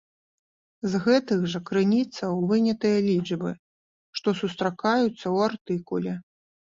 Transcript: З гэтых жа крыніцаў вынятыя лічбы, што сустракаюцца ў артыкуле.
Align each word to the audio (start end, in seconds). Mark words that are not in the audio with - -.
З 0.91 0.99
гэтых 1.05 1.39
жа 1.51 1.59
крыніцаў 1.69 2.31
вынятыя 2.51 2.97
лічбы, 3.09 3.51
што 4.21 4.33
сустракаюцца 4.39 5.13
ў 5.13 5.37
артыкуле. 5.51 6.15